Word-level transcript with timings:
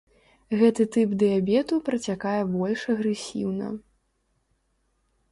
Гэты 0.59 0.83
тып 0.93 1.09
дыябету 1.23 1.75
працякае 1.89 2.39
больш 2.53 2.85
агрэсіўна. 2.93 3.69